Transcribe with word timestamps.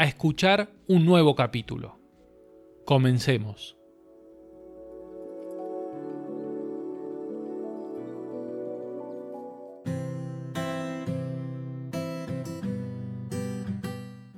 a 0.00 0.04
escuchar 0.04 0.72
un 0.86 1.04
nuevo 1.04 1.34
capítulo. 1.34 2.00
Comencemos. 2.86 3.76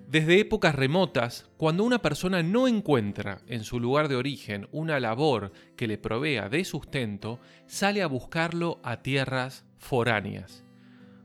Desde 0.09 0.41
épocas 0.41 0.75
remotas, 0.75 1.49
cuando 1.57 1.85
una 1.85 2.03
persona 2.03 2.43
no 2.43 2.67
encuentra 2.67 3.43
en 3.47 3.63
su 3.63 3.79
lugar 3.79 4.09
de 4.09 4.17
origen 4.17 4.67
una 4.73 4.99
labor 4.99 5.53
que 5.77 5.87
le 5.87 5.97
provea 5.97 6.49
de 6.49 6.65
sustento, 6.65 7.39
sale 7.69 8.03
a 8.03 8.09
buscarlo 8.09 8.81
a 8.83 9.03
tierras 9.03 9.65
foráneas. 9.79 10.62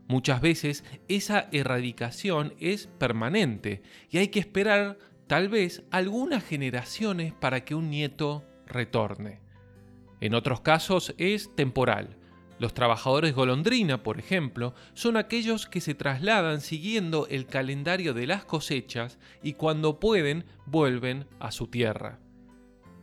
Muchas 0.08 0.40
veces 0.40 0.86
esa 1.10 1.50
erradicación 1.52 2.54
es 2.60 2.88
permanente 2.88 3.82
y 4.10 4.20
hay 4.20 4.30
que 4.30 4.40
esperar 4.40 4.98
tal 5.28 5.50
vez 5.50 5.84
algunas 5.92 6.46
generaciones 6.46 7.34
para 7.34 7.66
que 7.66 7.76
un 7.76 7.90
nieto 7.90 8.46
retorne. 8.66 9.42
En 10.22 10.34
otros 10.34 10.62
casos 10.62 11.14
es 11.18 11.54
temporal. 11.56 12.18
Los 12.58 12.74
trabajadores 12.74 13.36
golondrina, 13.36 14.02
por 14.02 14.18
ejemplo, 14.18 14.74
son 14.94 15.18
aquellos 15.18 15.68
que 15.68 15.82
se 15.82 15.94
trasladan 15.94 16.62
siguiendo 16.62 17.28
el 17.28 17.46
calendario 17.46 18.14
de 18.14 18.26
las 18.28 18.46
cosechas 18.46 19.20
y 19.44 19.54
cuando 19.54 20.00
pueden 20.00 20.46
vuelven 20.66 21.28
a 21.40 21.52
su 21.52 21.68
tierra. 21.68 22.20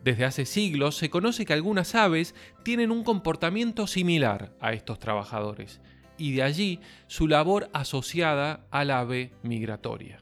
Desde 0.02 0.24
hace 0.24 0.44
siglos 0.44 0.96
se 0.96 1.08
conoce 1.08 1.44
que 1.44 1.52
algunas 1.52 1.94
aves 1.94 2.34
tienen 2.62 2.90
un 2.90 3.04
comportamiento 3.04 3.86
similar 3.86 4.56
a 4.60 4.72
estos 4.72 4.98
trabajadores 4.98 5.80
y 6.18 6.32
de 6.32 6.42
allí 6.42 6.80
su 7.06 7.28
labor 7.28 7.70
asociada 7.72 8.66
al 8.70 8.90
ave 8.90 9.32
migratoria. 9.42 10.20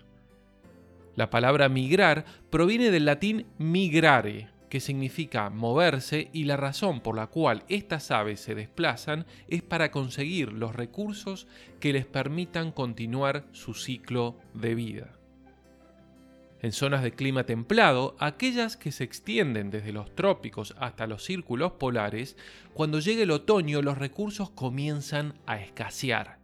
La 1.15 1.31
palabra 1.31 1.69
migrar 1.69 2.25
proviene 2.51 2.91
del 2.91 3.05
latín 3.05 3.47
migrare, 3.59 4.49
que 4.71 4.81
significa 4.81 5.51
moverse 5.51 6.31
y 6.33 6.45
la 6.45 6.57
razón 6.57 7.01
por 7.01 7.15
la 7.15 7.27
cual 7.27 7.65
estas 7.69 8.11
aves 8.11 8.41
se 8.41 8.55
desplazan 8.55 9.27
es 9.49 9.63
para 9.63 9.91
conseguir 9.91 10.53
los 10.53 10.75
recursos 10.75 11.47
que 11.81 11.93
les 11.93 12.07
permitan 12.07 12.73
continuar 12.73 13.45
su 13.53 13.75
ciclo 13.75 14.39
de 14.55 14.75
vida 14.75 15.22
en 16.63 16.73
zonas 16.73 17.03
de 17.03 17.13
clima 17.13 17.45
templado, 17.45 18.17
aquellas 18.19 18.77
que 18.77 18.93
se 18.93 19.05
extienden 19.05 19.71
desde 19.71 19.93
los 19.93 20.15
trópicos 20.15 20.75
hasta 20.79 21.09
los 21.09 21.25
círculos 21.25 21.73
polares, 21.73 22.37
cuando 22.73 23.01
llegue 23.01 23.25
el 23.25 23.33
otoño 23.33 23.83
los 23.83 23.99
recursos 23.99 24.51
comienzan 24.51 25.35
a 25.45 25.61
escasear. 25.61 26.39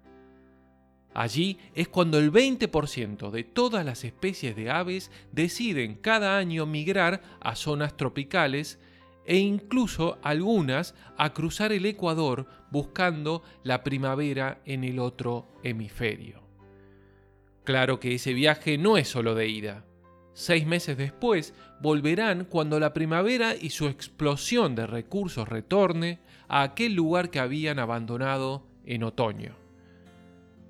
Allí 1.14 1.58
es 1.74 1.88
cuando 1.88 2.18
el 2.18 2.30
20% 2.32 3.30
de 3.30 3.44
todas 3.44 3.84
las 3.84 4.04
especies 4.04 4.54
de 4.54 4.70
aves 4.70 5.10
deciden 5.32 5.94
cada 5.94 6.36
año 6.36 6.66
migrar 6.66 7.22
a 7.40 7.56
zonas 7.56 7.96
tropicales 7.96 8.78
e 9.24 9.36
incluso 9.36 10.18
algunas 10.22 10.94
a 11.16 11.32
cruzar 11.32 11.72
el 11.72 11.86
Ecuador 11.86 12.46
buscando 12.70 13.42
la 13.62 13.84
primavera 13.84 14.62
en 14.64 14.84
el 14.84 14.98
otro 14.98 15.48
hemisferio. 15.62 16.42
Claro 17.64 18.00
que 18.00 18.14
ese 18.14 18.32
viaje 18.32 18.78
no 18.78 18.96
es 18.96 19.08
solo 19.08 19.34
de 19.34 19.48
ida. 19.48 19.84
Seis 20.38 20.64
meses 20.68 20.96
después 20.96 21.52
volverán 21.80 22.44
cuando 22.44 22.78
la 22.78 22.92
primavera 22.92 23.56
y 23.56 23.70
su 23.70 23.88
explosión 23.88 24.76
de 24.76 24.86
recursos 24.86 25.48
retorne 25.48 26.20
a 26.46 26.62
aquel 26.62 26.94
lugar 26.94 27.30
que 27.30 27.40
habían 27.40 27.80
abandonado 27.80 28.64
en 28.86 29.02
otoño. 29.02 29.56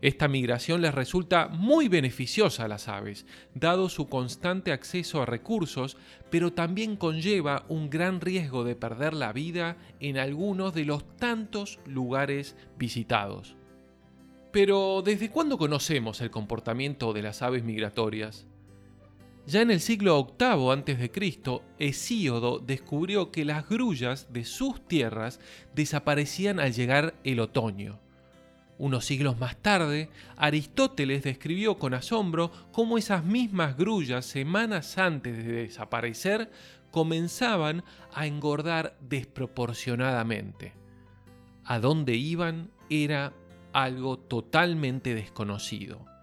Esta 0.00 0.26
migración 0.26 0.80
les 0.80 0.94
resulta 0.94 1.48
muy 1.48 1.88
beneficiosa 1.88 2.64
a 2.64 2.68
las 2.68 2.88
aves, 2.88 3.26
dado 3.54 3.90
su 3.90 4.08
constante 4.08 4.72
acceso 4.72 5.20
a 5.20 5.26
recursos, 5.26 5.98
pero 6.30 6.54
también 6.54 6.96
conlleva 6.96 7.66
un 7.68 7.90
gran 7.90 8.22
riesgo 8.22 8.64
de 8.64 8.74
perder 8.74 9.12
la 9.12 9.34
vida 9.34 9.76
en 10.00 10.16
algunos 10.16 10.72
de 10.72 10.86
los 10.86 11.04
tantos 11.18 11.78
lugares 11.84 12.56
visitados. 12.78 13.54
Pero, 14.50 15.02
¿desde 15.04 15.28
cuándo 15.28 15.58
conocemos 15.58 16.22
el 16.22 16.30
comportamiento 16.30 17.12
de 17.12 17.20
las 17.20 17.42
aves 17.42 17.64
migratorias? 17.64 18.46
Ya 19.48 19.62
en 19.62 19.70
el 19.70 19.80
siglo 19.80 20.34
VIII 20.38 20.72
a.C., 20.72 21.60
Hesíodo 21.78 22.58
descubrió 22.58 23.32
que 23.32 23.46
las 23.46 23.66
grullas 23.66 24.30
de 24.30 24.44
sus 24.44 24.86
tierras 24.86 25.40
desaparecían 25.74 26.60
al 26.60 26.74
llegar 26.74 27.14
el 27.24 27.40
otoño. 27.40 27.98
Unos 28.76 29.06
siglos 29.06 29.38
más 29.38 29.56
tarde, 29.56 30.10
Aristóteles 30.36 31.22
describió 31.22 31.78
con 31.78 31.94
asombro 31.94 32.52
cómo 32.72 32.98
esas 32.98 33.24
mismas 33.24 33.74
grullas, 33.78 34.26
semanas 34.26 34.98
antes 34.98 35.38
de 35.38 35.50
desaparecer, 35.50 36.50
comenzaban 36.90 37.84
a 38.12 38.26
engordar 38.26 38.98
desproporcionadamente. 39.00 40.74
A 41.64 41.80
dónde 41.80 42.16
iban 42.16 42.70
era 42.90 43.32
algo 43.72 44.18
totalmente 44.18 45.14
desconocido. 45.14 46.17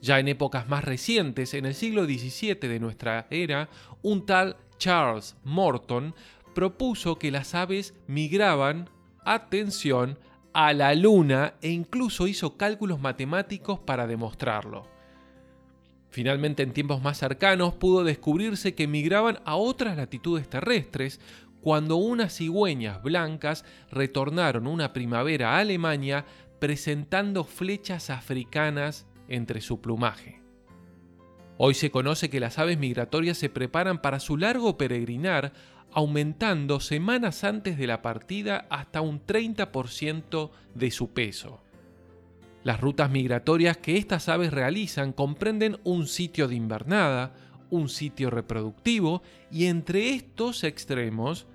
Ya 0.00 0.18
en 0.18 0.28
épocas 0.28 0.68
más 0.68 0.84
recientes, 0.84 1.54
en 1.54 1.66
el 1.66 1.74
siglo 1.74 2.04
XVII 2.04 2.54
de 2.54 2.80
nuestra 2.80 3.26
era, 3.30 3.68
un 4.02 4.24
tal 4.24 4.56
Charles 4.78 5.36
Morton 5.44 6.14
propuso 6.54 7.18
que 7.18 7.30
las 7.30 7.54
aves 7.54 7.94
migraban, 8.06 8.88
atención, 9.24 10.18
a 10.52 10.72
la 10.72 10.94
luna 10.94 11.54
e 11.60 11.70
incluso 11.70 12.26
hizo 12.26 12.56
cálculos 12.56 13.00
matemáticos 13.00 13.78
para 13.78 14.06
demostrarlo. 14.06 14.88
Finalmente, 16.10 16.64
en 16.64 16.72
tiempos 16.72 17.02
más 17.02 17.18
cercanos, 17.18 17.74
pudo 17.74 18.02
descubrirse 18.02 18.74
que 18.74 18.88
migraban 18.88 19.38
a 19.44 19.54
otras 19.54 19.96
latitudes 19.96 20.48
terrestres 20.48 21.20
cuando 21.60 21.96
unas 21.96 22.36
cigüeñas 22.36 23.02
blancas 23.02 23.64
retornaron 23.92 24.66
una 24.66 24.92
primavera 24.92 25.54
a 25.54 25.58
Alemania 25.58 26.24
presentando 26.58 27.44
flechas 27.44 28.10
africanas 28.10 29.06
entre 29.30 29.62
su 29.62 29.80
plumaje. 29.80 30.40
Hoy 31.56 31.74
se 31.74 31.90
conoce 31.90 32.30
que 32.30 32.40
las 32.40 32.58
aves 32.58 32.78
migratorias 32.78 33.38
se 33.38 33.48
preparan 33.48 34.00
para 34.00 34.20
su 34.20 34.36
largo 34.36 34.76
peregrinar, 34.76 35.52
aumentando 35.92 36.80
semanas 36.80 37.44
antes 37.44 37.76
de 37.78 37.86
la 37.86 38.02
partida 38.02 38.66
hasta 38.70 39.00
un 39.00 39.24
30% 39.26 40.50
de 40.74 40.90
su 40.90 41.12
peso. 41.12 41.62
Las 42.62 42.80
rutas 42.80 43.10
migratorias 43.10 43.78
que 43.78 43.96
estas 43.96 44.28
aves 44.28 44.52
realizan 44.52 45.12
comprenden 45.12 45.78
un 45.84 46.06
sitio 46.06 46.46
de 46.46 46.54
invernada, 46.54 47.34
un 47.70 47.88
sitio 47.88 48.30
reproductivo 48.30 49.22
y 49.50 49.66
entre 49.66 50.10
estos 50.10 50.64
extremos, 50.64 51.46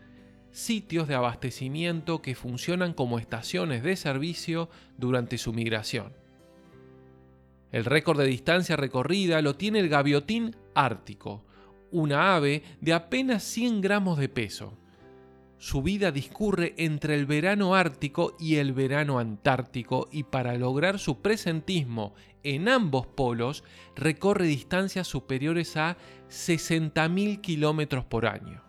sitios 0.52 1.08
de 1.08 1.16
abastecimiento 1.16 2.22
que 2.22 2.34
funcionan 2.34 2.94
como 2.94 3.20
estaciones 3.20 3.84
de 3.84 3.96
servicio 3.96 4.70
durante 4.98 5.38
su 5.38 5.52
migración. 5.54 6.14
El 7.76 7.84
récord 7.84 8.18
de 8.18 8.26
distancia 8.26 8.78
recorrida 8.78 9.42
lo 9.42 9.58
tiene 9.58 9.80
el 9.82 9.90
gaviotín 9.90 10.56
ártico, 10.76 11.44
una 11.92 12.34
ave 12.34 12.64
de 12.80 12.94
apenas 12.94 13.44
100 13.44 13.82
gramos 13.82 14.18
de 14.18 14.30
peso. 14.30 14.78
Su 15.58 15.82
vida 15.82 16.14
discurre 16.14 16.74
entre 16.78 17.16
el 17.16 17.26
verano 17.26 17.76
ártico 17.76 18.38
y 18.40 18.56
el 18.56 18.72
verano 18.72 19.20
antártico 19.20 20.08
y 20.10 20.24
para 20.24 20.56
lograr 20.56 21.00
su 21.00 21.22
presentismo 21.22 22.14
en 22.44 22.70
ambos 22.70 23.08
polos 23.08 23.66
recorre 23.94 24.46
distancias 24.46 25.10
superiores 25.10 25.76
a 25.76 25.98
60.000 26.30 27.42
kilómetros 27.42 28.06
por 28.06 28.26
año. 28.26 28.64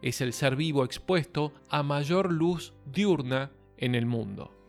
Es 0.00 0.22
el 0.22 0.32
ser 0.32 0.56
vivo 0.56 0.82
expuesto 0.82 1.52
a 1.68 1.82
mayor 1.82 2.32
luz 2.32 2.72
diurna 2.86 3.50
en 3.76 3.94
el 3.94 4.06
mundo. 4.06 4.63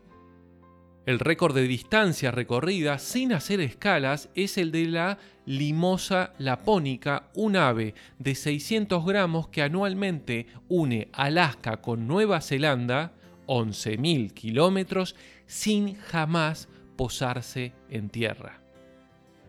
El 1.06 1.20
récord 1.20 1.54
de 1.54 1.68
distancia 1.68 2.32
recorrida 2.32 2.98
sin 2.98 3.32
hacer 3.32 3.60
escalas 3.60 4.28
es 4.34 4.58
el 4.58 4.72
de 4.72 4.86
la 4.86 5.18
limosa 5.46 6.32
lapónica, 6.38 7.30
un 7.34 7.54
ave 7.54 7.94
de 8.18 8.34
600 8.34 9.06
gramos 9.06 9.46
que 9.46 9.62
anualmente 9.62 10.48
une 10.68 11.08
Alaska 11.12 11.76
con 11.76 12.08
Nueva 12.08 12.40
Zelanda, 12.40 13.12
11.000 13.46 14.32
kilómetros, 14.32 15.14
sin 15.46 15.94
jamás 15.94 16.68
posarse 16.96 17.72
en 17.88 18.08
tierra. 18.08 18.65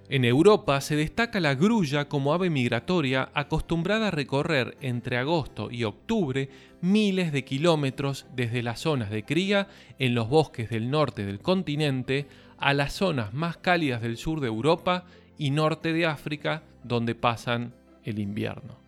En 0.09 0.24
Europa 0.24 0.80
se 0.80 0.95
destaca 0.95 1.42
la 1.42 1.54
grulla 1.54 2.07
como 2.07 2.33
ave 2.33 2.50
migratoria 2.50 3.30
acostumbrada 3.33 4.07
a 4.07 4.12
recorrer 4.12 4.77
entre 4.80 5.18
agosto 5.18 5.69
y 5.69 5.83
octubre 5.83 6.50
miles 6.80 7.33
de 7.33 7.44
kilómetros 7.44 8.25
desde 8.33 8.63
las 8.63 8.80
zonas 8.80 9.09
de 9.09 9.25
cría 9.25 9.68
en 10.00 10.15
los 10.15 10.30
bosques 10.30 10.69
del 10.69 10.89
norte 10.89 11.25
del 11.25 11.39
continente 11.39 12.25
a 12.57 12.74
las 12.74 12.94
zonas 12.94 13.33
más 13.33 13.57
cálidas 13.57 14.01
del 14.01 14.15
sur 14.15 14.39
de 14.39 14.48
Europa 14.48 15.04
y 15.38 15.51
norte 15.51 15.92
de 15.92 16.06
África 16.06 16.63
donde 16.86 17.13
pasan 17.13 17.74
el 18.06 18.19
invierno. 18.19 18.80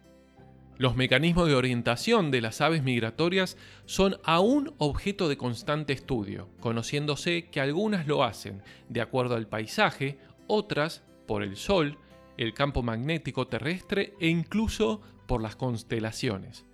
Los 0.77 0.95
mecanismos 0.95 1.49
de 1.49 1.55
orientación 1.55 2.31
de 2.31 2.39
las 2.39 2.61
aves 2.61 2.81
migratorias 2.81 3.57
son 3.85 4.15
aún 4.23 4.73
objeto 4.77 5.27
de 5.27 5.35
constante 5.35 5.91
estudio, 5.91 6.47
conociéndose 6.61 7.49
que 7.49 7.59
algunas 7.59 8.07
lo 8.07 8.23
hacen 8.23 8.61
de 8.87 9.01
acuerdo 9.01 9.35
al 9.35 9.47
paisaje, 9.47 10.17
otras 10.47 11.03
por 11.29 11.43
el 11.43 11.55
Sol, 11.57 11.99
el 12.37 12.55
campo 12.55 12.81
magnético 12.81 13.45
terrestre 13.45 14.15
e 14.19 14.29
incluso 14.29 14.99
por 15.27 15.43
las 15.43 15.55
constelaciones. 15.55 16.65